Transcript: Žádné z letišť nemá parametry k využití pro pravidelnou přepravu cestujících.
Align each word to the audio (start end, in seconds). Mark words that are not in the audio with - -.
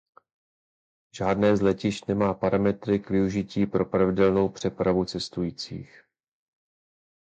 Žádné 1.15 1.57
z 1.57 1.61
letišť 1.61 2.07
nemá 2.09 2.33
parametry 2.33 2.97
k 2.99 3.09
využití 3.09 3.65
pro 3.65 3.85
pravidelnou 3.85 4.49
přepravu 4.49 5.05
cestujících. 5.05 6.03